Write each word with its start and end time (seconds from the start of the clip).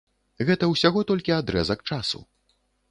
Гэта 0.49 0.69
ўсяго 0.71 1.05
толькі 1.11 1.37
адрэзак 1.39 1.87
часу. 1.93 2.27